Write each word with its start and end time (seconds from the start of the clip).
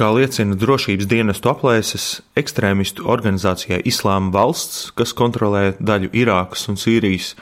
Kā 0.00 0.06
liecina 0.16 0.56
drošības 0.56 1.04
dienestu 1.04 1.50
aplēses, 1.50 2.04
ekstrēmistu 2.40 3.04
organizācijai 3.12 3.82
Islāma 3.84 4.30
valsts, 4.32 4.86
kas 4.96 5.10
kontrolē 5.12 5.74
daļu 5.76 6.08
Irākas 6.16 6.62
un 6.72 6.78
Sīrijas, 6.80 7.34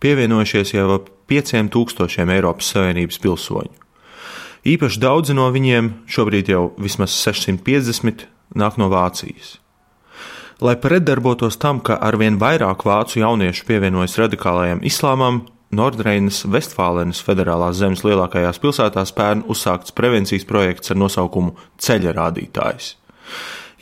pievienojušies 0.00 0.72
jau 0.72 0.86
ap 0.94 1.10
5000 1.28 2.32
Eiropas 2.32 2.70
Savienības 2.72 3.20
pilsoņu. 3.20 3.74
Īpaši 4.64 5.02
daudzi 5.02 5.36
no 5.36 5.50
viņiem, 5.52 5.90
šobrīd 6.08 6.54
jau 6.54 6.62
vismaz 6.80 7.12
650, 7.20 8.24
nāk 8.56 8.80
no 8.80 8.88
Vācijas. 8.88 9.58
Lai 10.64 10.78
pretdarbotos 10.80 11.60
tam, 11.60 11.84
ka 11.84 11.98
arvien 12.00 12.40
vairāk 12.40 12.86
vācu 12.88 13.20
jauniešu 13.20 13.68
pievienojas 13.68 14.16
radikālajam 14.22 14.80
islāmam, 14.88 15.42
Nordreinas 15.74 16.44
Vestfālenes 16.46 17.18
federālās 17.26 17.80
zemes 17.80 18.04
lielākajās 18.06 18.60
pilsētās 18.62 19.10
pērn 19.16 19.42
uzsākts 19.50 19.94
prevencijas 19.96 20.46
projekts 20.46 20.94
ar 20.94 21.00
nosaukumu 21.00 21.56
Ceļa 21.82 22.14
rādītājs. 22.14 22.94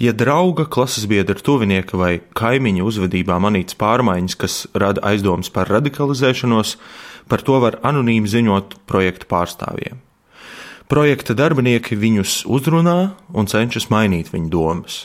Ja 0.00 0.10
drauga, 0.16 0.64
klases 0.66 1.04
biedra, 1.06 1.36
tuvinieka 1.38 1.98
vai 2.00 2.16
kaimiņa 2.34 2.82
uzvedībā 2.88 3.36
manīts 3.38 3.76
pārmaiņas, 3.78 4.38
kas 4.40 4.56
rada 4.74 5.04
aizdomas 5.06 5.52
par 5.54 5.70
radikalizēšanos, 5.70 6.74
par 7.30 7.44
to 7.46 7.60
var 7.62 7.78
anonīmi 7.86 8.32
ziņot 8.32 8.80
projekta 8.90 9.28
pārstāvjiem. 9.30 10.00
Projekta 10.90 11.36
darbinieki 11.36 11.96
viņus 12.00 12.42
uzrunā 12.50 13.14
un 13.32 13.46
cenšas 13.48 13.86
mainīt 13.92 14.32
viņu 14.34 14.50
domas. 14.52 15.04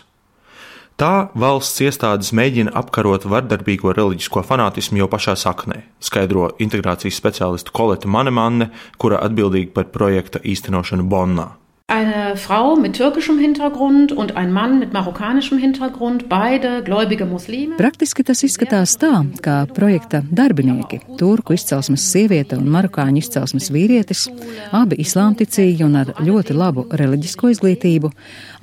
Tā 1.00 1.30
valsts 1.32 1.80
iestādes 1.80 2.34
mēģina 2.36 2.74
apkarot 2.76 3.24
vardarbīgo 3.32 3.94
reliģisko 3.96 4.42
fanātismu 4.44 5.00
jau 5.00 5.06
pašā 5.08 5.38
saknē, 5.40 5.86
skaidro 6.04 6.50
integrācijas 6.60 7.16
speciālistu 7.22 7.72
Koleta 7.72 8.12
Manemanne, 8.12 8.68
kura 9.00 9.22
atbildīga 9.24 9.72
par 9.78 9.88
projekta 9.94 10.44
īstenošanu 10.44 11.08
Bonnā. 11.08 11.54
Eine 11.90 12.38
Frau 12.38 12.76
mit 12.76 12.94
türkischem 12.98 13.40
Hintergrund 13.40 14.12
und 14.12 14.38
ein 14.38 14.54
Mann 14.54 14.78
mit 14.78 14.94
marokkanischem 14.94 15.58
Hintergrund, 15.58 16.30
beide 16.30 16.84
gläubige 16.84 17.26
Muslime. 17.26 17.78
Praktiski 17.78 18.22
tas 18.24 18.44
izskatās 18.46 18.94
tā, 19.02 19.24
ka 19.42 19.64
projekta 19.74 20.22
darbinieki, 20.30 21.00
turku 21.18 21.56
izcelsmes 21.58 22.06
sieviete 22.12 22.60
un 22.62 22.70
marokāņu 22.70 23.24
izcelsmes 23.24 23.72
vīrietis, 23.74 24.28
abi 24.70 25.00
islāmticīgi 25.02 25.82
un 25.88 25.98
ar 26.04 26.12
ļoti 26.22 26.54
labu 26.54 26.86
reliģisko 26.94 27.50
izglītību, 27.56 28.14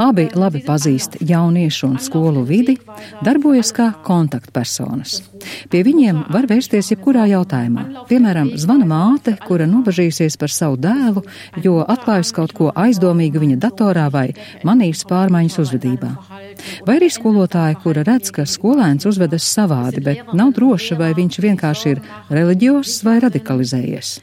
abi 0.07 0.29
labi 0.39 0.63
pazīst 0.63 1.19
jauniešu 1.19 1.91
un 1.91 1.99
skolu 1.99 2.47
vidi, 2.47 2.77
darbojas 3.27 3.75
kā 3.75 3.89
kontaktpersonas. 4.07 5.19
Pie 5.75 5.83
viņiem 5.83 6.29
var 6.31 6.47
vērsties 6.47 6.93
jebkurā 6.95 7.27
jautājumā. 7.35 8.07
Piemēram, 8.07 8.55
zvana 8.55 8.87
māte, 8.87 9.35
kura 9.43 9.67
nobažījusies 9.67 10.39
par 10.39 10.55
savu 10.55 10.79
dēlu, 10.79 11.27
jo 11.67 11.83
atklājusi 11.83 12.39
kaut 12.39 12.55
ko 12.55 12.71
aizdomīgu 12.71 13.16
aizdomīga 13.17 13.41
viņa 13.41 13.57
datorā 13.61 14.07
vai 14.13 14.35
manīs 14.65 15.05
pārmaiņas 15.09 15.59
uzvedībā. 15.63 16.11
Vai 16.87 16.97
arī 16.99 17.09
skolotāja, 17.11 17.77
kura 17.83 18.05
redz, 18.05 18.31
ka 18.31 18.45
skolēns 18.47 19.07
uzvedas 19.07 19.45
savādi, 19.45 20.03
bet 20.03 20.35
nav 20.35 20.53
droša, 20.57 20.97
vai 20.99 21.13
viņš 21.17 21.41
vienkārši 21.41 21.95
ir 21.95 22.03
reliģios 22.31 23.03
vai 23.05 23.19
radikalizējies. 23.25 24.21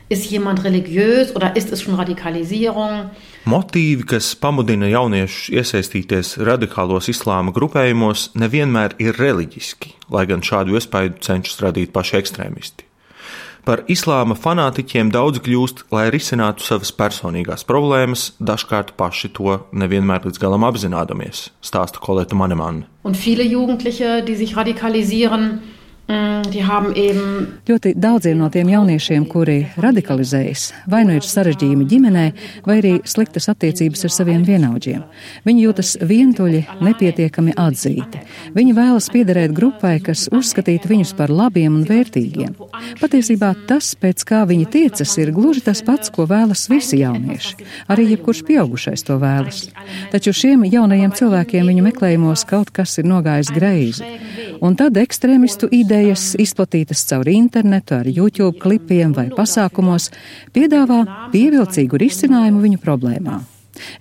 Motīvi, 3.44 4.06
kas 4.08 4.30
pamudina 4.40 4.88
jauniešus 4.88 5.52
iesaistīties 5.52 6.38
radikālos 6.48 7.10
islāma 7.12 7.52
grupējumos, 7.52 8.30
nevienmēr 8.40 8.96
ir 9.04 9.20
reliģiski, 9.20 9.98
lai 10.16 10.24
gan 10.30 10.46
šādu 10.46 10.80
iespēju 10.80 11.20
cenšas 11.20 11.60
radīt 11.66 11.92
paši 11.92 12.22
ekstrēmisti. 12.22 12.93
Par 13.64 13.86
islāma 13.88 14.36
fanātiķiem 14.36 15.08
daudz 15.14 15.40
kļūst, 15.40 15.86
lai 15.96 16.10
risinātu 16.12 16.66
savas 16.66 16.90
personīgās 16.92 17.64
problēmas, 17.64 18.34
dažkārt 18.44 18.92
paši 19.00 19.30
to 19.38 19.54
nevienmēr 19.72 20.26
līdz 20.28 20.42
galam 20.42 20.66
apzināmies, 20.68 21.46
stāsta 21.64 22.02
Koleta 22.04 22.36
Manemann. 22.36 22.82
Un 23.08 23.16
viele 23.16 23.46
Jugendliche, 23.48 24.20
die 24.28 24.36
sich 24.36 24.58
radikalisieren, 24.58 25.62
Ļoti 27.68 27.94
daudziem 27.96 28.42
no 28.42 28.50
tiem 28.52 28.68
jauniešiem, 28.74 29.24
kuri 29.32 29.62
radikalizējas, 29.80 30.66
vai 30.92 31.06
nu 31.08 31.16
ir 31.16 31.24
sarežģījumi 31.24 31.86
ģimenē, 31.88 32.24
vai 32.66 32.76
arī 32.82 32.92
sliktas 33.08 33.48
attiecības 33.54 34.04
ar 34.04 34.12
saviem 34.12 34.44
vienaudžiem. 34.44 35.06
Viņi 35.48 35.64
jūtas 35.64 35.94
vientuļi, 36.04 36.60
nepietiekami 36.84 37.56
atzīti. 37.56 38.20
Viņi 38.58 38.76
vēlas 38.76 39.08
piederēt 39.14 39.56
grupai, 39.56 39.96
kas 40.04 40.26
uzskatītu 40.36 40.92
viņus 40.92 41.14
par 41.16 41.32
labiem 41.32 41.80
un 41.80 41.88
vērtīgiem. 41.88 42.52
Patiesībā 43.00 43.54
tas, 43.70 43.94
pēc 43.96 44.26
kā 44.28 44.44
viņi 44.50 44.68
tiecas, 44.76 45.16
ir 45.24 45.32
gluži 45.32 45.64
tas 45.70 45.80
pats, 45.88 46.12
ko 46.12 46.28
vēlas 46.28 46.68
visi 46.72 47.00
jaunieši. 47.00 47.56
Arī 47.88 48.10
jebkurš 48.12 48.44
pieaugušais 48.52 49.08
to 49.08 49.18
vēlas. 49.24 49.70
Taču 50.12 50.36
šiem 50.36 50.68
jaunajiem 50.68 51.16
cilvēkiem 51.16 51.72
viņu 51.72 51.88
meklējumos 51.88 52.44
kaut 52.50 52.76
kas 52.76 53.00
ir 53.00 53.08
nogājis 53.08 53.56
greizi. 53.56 54.04
Un 54.64 54.78
tad 54.80 54.96
ekstrēmistu 54.96 55.68
ideja 55.68 55.94
idejas, 56.04 56.34
izplatītas 56.40 57.04
caur 57.10 57.30
internetu, 57.30 57.98
ar 58.00 58.08
YouTube 58.10 58.60
klipiem 58.62 59.14
vai 59.16 59.30
pasākumos, 59.34 60.10
piedāvā 60.54 61.04
pievilcīgu 61.34 62.00
risinājumu 62.02 62.64
viņu 62.64 62.82
problēmām. 62.84 63.44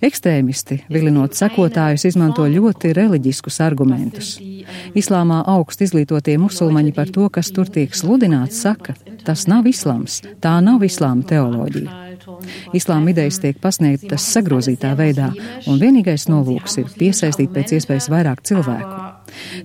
Ekstrēmisti, 0.05 0.83
vilinot 0.93 1.33
sekotājus, 1.33 2.05
izmanto 2.05 2.45
ļoti 2.45 2.93
reliģiskus 2.93 3.57
argumentus. 3.65 4.35
Islāmā 4.93 5.41
augst 5.49 5.81
izglītotie 5.81 6.37
musulmaņi 6.37 6.93
par 6.93 7.09
to, 7.09 7.25
kas 7.33 7.49
tur 7.55 7.69
tiek 7.73 7.95
sludināts, 7.97 8.61
saka, 8.61 8.93
tas 9.25 9.47
nav 9.49 9.65
islāms, 9.69 10.21
tā 10.43 10.59
nav 10.61 10.85
islāma 10.85 11.25
teoloģija. 11.25 12.02
Islāma 12.75 13.13
idejas 13.13 13.39
tiek 13.43 13.59
pasniegtas 13.63 14.25
sagrozītā 14.33 14.93
veidā, 14.99 15.31
un 15.69 15.79
vienīgais 15.81 16.27
nolūks 16.31 16.79
ir 16.81 16.91
piesaistīt 16.99 17.53
pēc 17.55 17.77
iespējas 17.79 18.09
vairāk 18.13 18.43
cilvēku. 18.47 18.99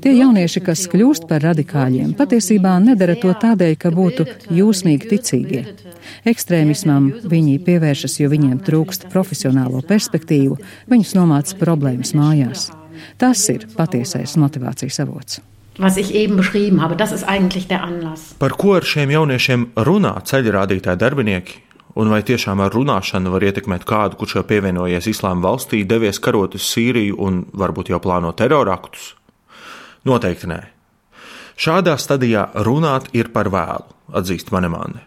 Tie 0.03 0.15
jaunieši, 0.17 0.63
kas 0.65 0.87
kļūst 0.93 1.29
par 1.29 1.43
radikāļiem, 1.45 2.15
patiesībā 2.19 2.77
nedara 2.83 3.17
to 3.21 3.35
tādēļ, 3.43 3.75
ka 3.81 3.93
būtu 3.95 4.27
jūsmīgi 4.55 5.11
ticīgie. 5.13 5.63
Ekstrēmismam 6.29 7.11
viņi 7.29 7.59
pievēršas, 7.67 8.19
jo 8.23 8.31
viņiem 8.33 8.63
trūkst 8.65 9.09
profesionālo 9.13 9.83
perspektīvu, 9.89 10.59
viņus 10.91 11.15
nomāca 11.19 11.61
problēmas 11.61 12.15
mājās. 12.17 12.71
Tas 13.19 13.45
ir 13.53 13.69
patiesais 13.77 14.35
motivācijas 14.41 15.01
avots. 15.05 15.41
Was 15.79 15.97
ich 15.97 16.13
eben 16.13 16.37
beschrieben 16.37 16.83
habe, 16.83 16.97
das 16.97 17.13
ist 17.13 17.23
eigentlich 17.23 17.69
der 17.69 17.85
Anlass. 17.85 18.35
Par 18.39 18.51
ko 18.59 18.75
ar 18.75 18.83
šiem 18.83 19.13
jauniešiem 19.15 19.69
runā 19.87 20.17
ceļrādītāji 20.27 20.99
darbinieki? 20.99 21.61
Un 21.99 22.13
vai 22.13 22.21
tiešām 22.23 22.61
ar 22.63 22.71
runāšanu 22.71 23.33
var 23.33 23.43
ietekmēt 23.49 23.83
kādu, 23.89 24.19
kurš 24.21 24.37
jau 24.37 24.45
pievienojies 24.47 25.09
Islāma 25.11 25.49
valstī, 25.49 25.83
devies 25.83 26.21
karot 26.23 26.55
uz 26.55 26.63
Sīriju 26.71 27.19
un 27.27 27.41
varbūt 27.51 27.91
jau 27.91 27.99
plāno 28.03 28.31
teroraktus? 28.39 29.17
Noteikti 30.07 30.47
nē. 30.47 30.61
Šādā 31.59 31.97
stadijā 31.99 32.45
runāt 32.63 33.11
ir 33.19 33.33
par 33.35 33.51
vēlu, 33.51 33.91
atzīst 34.15 34.55
Manemāne. 34.55 35.03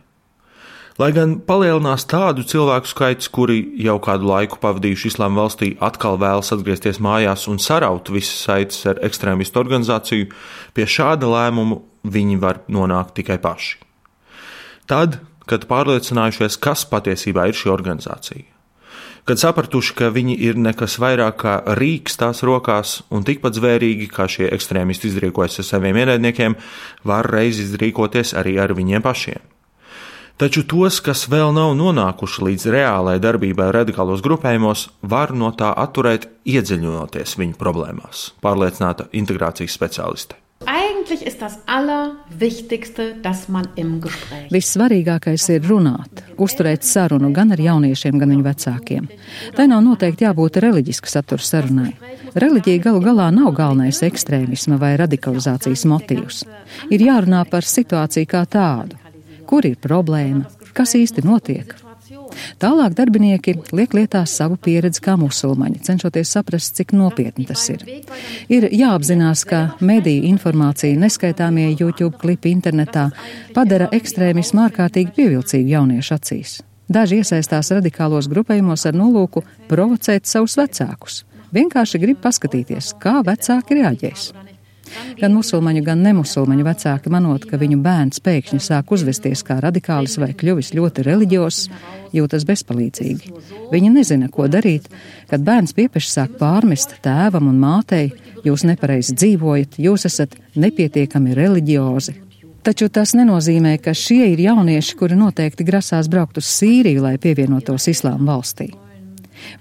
Lai 1.00 1.14
gan 1.16 1.38
palielinās 1.48 2.04
tādu 2.12 2.44
cilvēku 2.44 2.92
skaits, 2.92 3.32
kuri 3.32 3.62
jau 3.80 3.96
kādu 4.04 4.28
laiku 4.28 4.60
pavadījuši 4.62 5.14
Islāma 5.14 5.46
valstī, 5.46 5.72
atkal 5.80 6.20
vēlas 6.20 6.52
atgriezties 6.52 7.00
mājās 7.00 7.48
un 7.48 7.64
saraut 7.64 8.12
visas 8.12 8.44
saites 8.44 8.84
ar 8.92 9.00
ekstrēmistu 9.08 9.64
organizāciju, 9.64 10.28
pie 10.76 10.86
šāda 10.92 11.32
lēmuma 11.32 11.80
viņi 12.04 12.38
var 12.44 12.66
nonākt 12.68 13.16
tikai 13.22 13.40
paši. 13.40 13.78
Tad, 14.92 15.22
kad 15.52 15.68
pārliecinājušies, 15.70 16.58
kas 16.64 16.88
patiesībā 16.88 17.50
ir 17.50 17.58
šī 17.58 17.72
organizācija, 17.74 18.48
kad 19.28 19.42
sapratuši, 19.42 19.96
ka 20.00 20.10
viņi 20.16 20.38
ir 20.48 20.58
nekas 20.58 20.98
vairāk 21.02 21.38
kā 21.44 21.56
rīks 21.78 22.18
tās 22.18 22.42
rokās 22.48 23.02
un 23.14 23.28
tikpat 23.28 23.60
zvērīgi, 23.60 24.10
kā 24.12 24.28
šie 24.32 24.50
ekstrēmisti 24.56 25.12
izrīkojas 25.12 25.62
ar 25.62 25.68
saviem 25.68 26.02
ienaidniekiem, 26.02 26.58
var 27.06 27.30
reiz 27.30 27.62
izrīkoties 27.62 28.34
arī 28.40 28.58
ar 28.64 28.74
viņiem 28.78 29.06
pašiem. 29.06 29.44
Taču 30.42 30.64
tos, 30.66 30.98
kas 31.06 31.28
vēl 31.30 31.52
nav 31.54 31.76
nonākuši 31.78 32.48
līdz 32.48 32.64
reālai 32.74 33.20
darbībai 33.22 33.68
radikālos 33.76 34.24
grupējumos, 34.26 34.88
var 35.06 35.36
no 35.38 35.52
tā 35.54 35.70
atturēt, 35.78 36.32
iedziļinoties 36.50 37.38
viņu 37.38 37.60
problēmās, 37.62 38.32
pārliecināta 38.42 39.12
integrācijas 39.14 39.78
speciāliste. 39.78 40.41
Eigentlich 40.66 41.26
ist 41.26 41.42
das 41.42 41.58
Allerwichtigste, 41.66 43.16
dass 43.22 43.50
man 43.50 43.68
im 43.76 44.00
Gespräch. 44.02 44.52
Vissvarīgākais 44.54 45.48
ir 45.56 45.66
runāt, 45.66 46.22
uzturēt 46.38 46.86
sarunu 46.86 47.32
gan 47.34 47.52
ar 47.52 47.60
jauniešiem, 47.60 48.20
gan 48.22 48.34
viņu 48.34 48.46
vecākiem. 48.46 49.10
Tai 49.58 49.68
nav 49.72 49.84
noteikti 49.86 50.28
jābūt 50.28 50.62
reliģiska 50.64 51.10
satura 51.10 51.44
sarunai. 51.44 51.96
Reliģija 52.36 52.86
galu 52.86 53.02
galā 53.04 53.30
nav 53.34 53.52
galvenais 53.58 54.02
ekstrēmisma 54.06 54.80
vai 54.82 54.94
radikalizācijas 55.02 55.86
motīvs. 55.90 56.44
Ir 56.94 57.06
jārunā 57.10 57.44
par 57.50 57.68
situāciju 57.68 58.30
kā 58.30 58.46
tādu. 58.46 59.00
Kur 59.50 59.66
ir 59.68 59.80
problēma? 59.82 60.46
Kas 60.78 60.96
īsti 60.96 61.26
notiek? 61.28 61.76
Tālāk 62.60 62.96
darbinieki 62.98 63.56
liek 63.72 63.94
lietā 63.96 64.24
savu 64.28 64.58
pieredzi 64.58 65.04
kā 65.06 65.16
musulmaņi, 65.20 65.82
cenšoties 65.88 66.34
saprast, 66.36 66.76
cik 66.76 66.96
nopietni 66.98 67.46
tas 67.50 67.64
ir. 67.72 67.86
Ir 68.52 68.68
jāapzinās, 68.72 69.46
ka 69.48 69.62
mediju 69.80 70.26
informācija, 70.32 70.98
neskaitāmie 71.00 71.70
YouTube 71.72 72.18
klipi 72.22 72.52
internetā 72.52 73.10
padara 73.56 73.88
ekstrēmismu 73.96 74.66
ārkārtīgi 74.68 75.16
pievilcīgu 75.16 75.76
jauniešu 75.76 76.18
acīs. 76.18 76.60
Daži 76.92 77.22
iesaistās 77.22 77.72
radikālos 77.72 78.28
grupējumos 78.32 78.84
ar 78.90 78.98
nolūku 79.00 79.46
provocēt 79.70 80.28
savus 80.28 80.58
vecākus. 80.60 81.22
Vienkārši 81.56 82.00
grib 82.04 82.20
paskatīties, 82.24 82.96
kā 83.00 83.22
vecāki 83.28 83.80
reaģēs. 83.80 84.32
Gan 85.20 85.36
musulmaņu, 85.36 85.84
gan 85.86 86.02
nemusulmaņu 86.06 86.66
vecāki 86.66 87.12
manot, 87.14 87.46
ka 87.50 87.60
viņu 87.62 87.80
bērns 87.84 88.24
pēkšņi 88.26 88.62
sāk 88.64 88.92
uzvesties 88.96 89.44
kā 89.48 89.60
radikālis 89.64 90.18
vai 90.22 90.32
kļuvis 90.38 90.74
ļoti 90.78 91.06
reliģios, 91.08 91.62
jūtas 92.16 92.48
bezpalīdzīgi. 92.50 93.32
Viņi 93.72 93.94
nezina, 93.94 94.32
ko 94.34 94.48
darīt, 94.52 94.90
kad 95.30 95.46
bērns 95.46 95.76
piepeši 95.78 96.12
sāk 96.12 96.36
pārmest 96.42 96.98
tēvam 97.06 97.52
un 97.52 97.62
mātei, 97.62 98.12
jūs 98.48 98.66
nepareizi 98.68 99.16
dzīvojat, 99.16 99.80
jūs 99.82 100.08
esat 100.10 100.36
nepietiekami 100.56 101.38
reliģiozi. 101.38 102.18
Taču 102.62 102.92
tas 102.94 103.16
nenozīmē, 103.18 103.80
ka 103.82 103.96
šie 103.98 104.36
ir 104.36 104.44
jaunieši, 104.44 104.98
kuri 105.00 105.18
noteikti 105.18 105.66
grasās 105.66 106.10
braukt 106.12 106.38
uz 106.38 106.46
Sīriju, 106.60 107.02
lai 107.08 107.18
pievienotos 107.22 107.90
Islāma 107.90 108.36
valstī. 108.36 108.70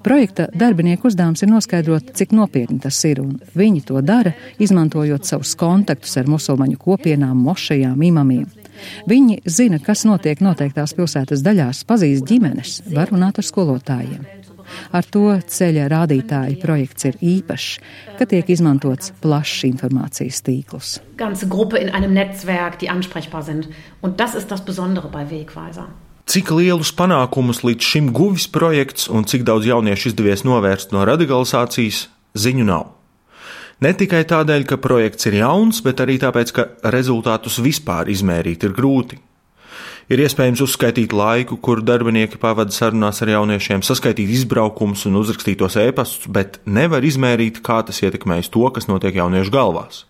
Projekta 0.03 0.47
darbinieku 0.57 1.11
uzdevums 1.11 1.43
ir 1.45 1.51
noskaidrot, 1.51 2.15
cik 2.17 2.33
nopietni 2.33 2.79
tas 2.81 2.97
ir, 3.05 3.21
un 3.21 3.37
viņi 3.57 3.83
to 3.91 4.01
dara, 4.01 4.33
izmantojot 4.63 5.29
savus 5.29 5.53
kontaktus 5.61 6.17
ar 6.17 6.31
musulmaņu 6.31 6.81
kopienām, 6.81 7.37
mošajām, 7.45 8.01
imamiem. 8.09 8.49
Viņi 9.11 9.43
zina, 9.45 9.77
kas 9.85 10.07
notiek 10.09 10.41
noteiktās 10.41 10.97
pilsētas 10.97 11.45
daļās, 11.45 11.85
pazīst 11.85 12.25
ģimenes, 12.29 12.81
var 12.97 13.13
runāt 13.13 13.43
ar 13.43 13.47
skolotājiem. 13.47 14.25
Ar 14.95 15.05
to 15.05 15.25
ceļa 15.51 15.89
rādītāju 15.91 16.61
projekts 16.63 17.09
ir 17.11 17.19
īpašs, 17.21 17.71
ka 18.19 18.27
tiek 18.31 18.51
izmantots 18.55 19.13
plašs 19.21 19.65
informācijas 19.69 20.41
tīkls. 20.47 20.93
Ganze 21.21 21.49
Gruppe 21.51 21.81
in 21.83 21.91
einem 21.91 22.15
Netzwerk, 22.15 22.79
die 22.81 22.89
ansprechbar 22.89 23.43
sind. 23.43 23.69
Und 24.01 24.21
das 24.21 24.35
ist 24.35 24.51
das 24.51 24.65
Besondere 24.65 25.09
bei 25.09 25.29
Wegweiser. 25.31 25.89
Cik 26.31 26.53
lielus 26.55 26.93
panākumus 26.95 27.65
līdz 27.67 27.83
šim 27.83 28.09
guvis 28.15 28.45
projekts 28.55 29.09
un 29.11 29.25
cik 29.27 29.43
daudz 29.49 29.65
jauniešu 29.67 30.13
izdevies 30.13 30.45
novērst 30.47 30.93
no 30.95 31.03
radikalizācijas, 31.09 32.05
ziņu 32.39 32.67
nav. 32.69 32.85
Ne 33.83 33.91
tikai 33.99 34.21
tādēļ, 34.31 34.63
ka 34.71 34.79
projekts 34.79 35.27
ir 35.27 35.41
jauns, 35.41 35.81
bet 35.83 35.99
arī 36.05 36.21
tāpēc, 36.23 36.53
ka 36.55 36.67
rezultātus 36.95 37.57
vispār 37.65 38.13
izmērīt 38.15 38.63
ir 38.69 38.77
grūti. 38.77 39.19
Ir 40.07 40.23
iespējams 40.23 40.63
uzskaitīt 40.69 41.11
laiku, 41.11 41.59
kuru 41.59 41.83
darbinieki 41.83 42.39
pavada 42.39 42.71
sarunās 42.71 43.19
ar 43.27 43.35
jauniešiem, 43.35 43.83
saskaitīt 43.83 44.31
izbraukumus 44.31 45.03
un 45.11 45.19
uzrakstītos 45.19 45.81
ēpastus, 45.83 46.31
bet 46.31 46.61
nevar 46.63 47.03
izmērīt, 47.11 47.59
kā 47.59 47.81
tas 47.83 47.99
ietekmēs 48.07 48.53
to, 48.55 48.69
kas 48.71 48.87
notiek 48.87 49.19
jauniešu 49.19 49.57
galvās. 49.59 50.05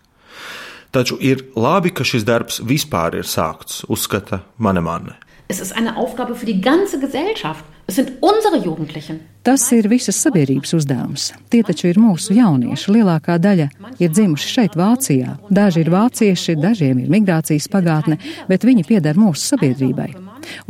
Taču 0.93 1.17
ir 1.17 1.47
labi, 1.57 1.89
ka 1.89 2.05
šis 2.05 2.29
darbs 2.29 2.61
vispār 2.61 3.17
ir 3.23 3.25
sākts, 3.25 3.81
uzskata 3.89 4.43
Manemanne. 4.61 5.17
Es 5.51 5.59
ist 5.59 5.75
eine 5.75 5.97
Aufgabe 5.97 6.33
für 6.35 6.45
die 6.45 6.61
ganze 6.61 6.97
Gesellschaft. 6.97 7.65
Es 7.85 7.95
sind 7.95 8.11
unsere 8.21 8.57
Jugendlichen. 8.65 9.19
Tas 9.43 9.69
ir 9.75 9.89
visas 9.89 10.15
sabiedrības 10.23 10.71
uzdevums. 10.77 11.25
Tie 11.51 11.59
taču 11.67 11.89
ir 11.89 11.97
mūsu 11.99 12.37
jaunieši. 12.37 12.91
Lielākā 12.95 13.35
daļa 13.35 13.65
ir 13.99 14.13
dzimuši 14.15 14.47
šeit, 14.47 14.77
Vācijā. 14.79 15.33
Daži 15.51 15.81
ir 15.83 15.89
vācieši, 15.91 16.55
dažiem 16.55 17.01
ir 17.03 17.09
migrācijas 17.11 17.67
pagātne, 17.73 18.15
bet 18.47 18.63
viņi 18.63 18.85
pieder 18.87 19.19
mūsu 19.19 19.49
sabiedrībai. 19.49 20.07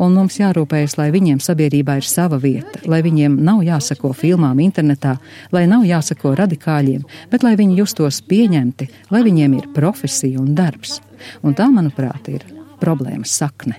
Un 0.02 0.16
mums 0.18 0.40
jārūpējas, 0.40 0.98
lai 0.98 1.12
viņiem 1.14 1.44
sabiedrībā 1.46 2.00
ir 2.02 2.08
sava 2.10 2.40
vieta, 2.42 2.82
lai 2.90 3.04
viņiem 3.06 3.36
nav 3.38 3.62
jāsako 3.68 4.16
filmām 4.18 4.64
internetā, 4.66 5.20
lai 5.54 5.68
nav 5.70 5.86
jāsako 5.86 6.34
radikāļiem, 6.42 7.06
bet 7.30 7.46
lai 7.46 7.54
viņi 7.60 7.78
justos 7.84 8.24
pieņemti, 8.26 8.90
lai 9.14 9.22
viņiem 9.30 9.60
ir 9.60 9.70
profesija 9.78 10.42
un 10.42 10.56
darbs. 10.58 10.98
Un 11.46 11.54
tā, 11.54 11.70
manuprāt, 11.70 12.34
ir 12.34 12.50
problēmas 12.82 13.34
sakne. 13.42 13.78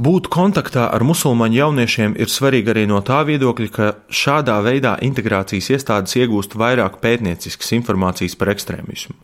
Būt 0.00 0.30
kontaktā 0.32 0.86
ar 0.88 1.02
musulmaņu 1.04 1.58
jauniešiem 1.58 2.14
ir 2.16 2.30
svarīgi 2.32 2.72
arī 2.72 2.86
no 2.88 3.02
tā 3.04 3.18
viedokļa, 3.28 3.66
ka 3.74 3.88
šādā 4.08 4.54
veidā 4.64 4.94
integrācijas 5.04 5.68
iestādes 5.76 6.16
iegūst 6.16 6.56
vairāk 6.56 7.02
pētnieciskas 7.02 7.74
informācijas 7.76 8.38
par 8.40 8.54
ekstrēmismu. 8.54 9.18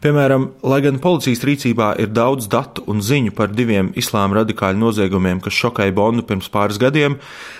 Piemēram, 0.00 0.46
lai 0.64 0.78
gan 0.80 0.96
policijas 1.02 1.42
rīcībā 1.44 1.90
ir 2.00 2.14
daudz 2.16 2.46
datu 2.48 2.86
un 2.88 3.02
ziņu 3.04 3.34
par 3.36 3.50
diviem 3.52 3.90
islāma 4.00 4.38
radikāļu 4.38 4.80
noziegumiem, 4.80 5.42
kas 5.44 5.58
šokēja 5.58 5.92
Bondu 5.98 6.22
pirms 6.24 6.48
pāris 6.54 6.78
gadiem, 6.80 7.18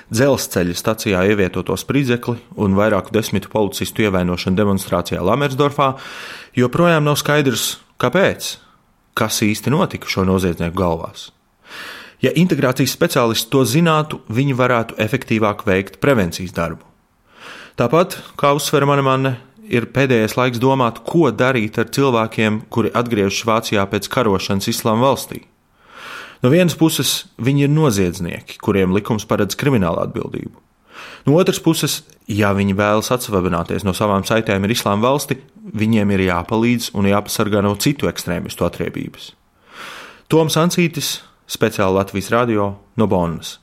dzelzceļa 0.08 0.78
stacijā 0.78 1.26
ievietoto 1.34 1.76
spridzekli 1.76 2.38
un 2.56 2.78
vairāku 2.78 3.12
desmitu 3.12 3.50
policistu 3.52 4.06
ievainošanu 4.06 4.56
demonstrācijā 4.56 5.20
Lamersdorfā, 5.20 5.96
joprojām 6.56 7.10
nav 7.10 7.18
skaidrs, 7.20 7.74
Kāpēc? 8.00 8.54
Kas 9.18 9.42
īsti 9.44 9.72
notika 9.74 10.08
šo 10.08 10.24
noziedznieku 10.24 10.78
galvās? 10.78 11.28
Ja 12.24 12.32
integrācijas 12.36 12.94
speciālisti 12.96 13.50
to 13.52 13.64
zinātu, 13.68 14.20
viņi 14.32 14.56
varētu 14.56 14.96
efektīvāk 15.00 15.66
veikt 15.68 15.98
prevencijas 16.00 16.54
darbu. 16.56 16.84
Tāpat, 17.80 18.16
kā 18.40 18.52
uzsver 18.56 18.84
mana 18.88 19.04
manne, 19.04 19.34
ir 19.68 19.88
pēdējais 19.92 20.36
laiks 20.36 20.60
domāt, 20.60 21.02
ko 21.04 21.28
darīt 21.32 21.78
ar 21.80 21.92
cilvēkiem, 21.92 22.62
kuri 22.72 22.92
atgriežas 22.96 23.44
Vācijā 23.48 23.84
pēc 23.88 24.08
karošanas 24.12 24.68
Islāma 24.72 25.10
valstī. 25.10 25.44
No 26.40 26.48
vienas 26.52 26.76
puses, 26.80 27.26
viņi 27.36 27.66
ir 27.66 27.72
noziedznieki, 27.72 28.58
kuriem 28.64 28.96
likums 28.96 29.28
paredz 29.28 29.56
kriminālu 29.60 30.00
atbildību. 30.06 30.56
No 31.26 31.36
otras 31.38 31.60
puses, 31.62 32.00
ja 32.26 32.52
viņi 32.56 32.76
vēlas 32.78 33.10
atsvabināties 33.14 33.84
no 33.86 33.94
savām 33.96 34.24
saitēm 34.26 34.64
ar 34.66 34.74
islāma 34.74 35.08
valsti, 35.08 35.38
viņiem 35.76 36.14
ir 36.16 36.26
jāpalīdz 36.28 36.92
un 36.98 37.10
jāpasargā 37.10 37.62
no 37.64 37.76
citu 37.80 38.10
ekstrēmistu 38.10 38.66
atriebības. 38.66 39.32
Toms 40.30 40.56
Ancītis, 40.60 41.18
speciāli 41.50 41.98
Latvijas 41.98 42.30
radio 42.32 42.70
no 42.96 43.10
Bonas. 43.10 43.58